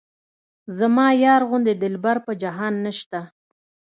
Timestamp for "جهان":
2.41-2.73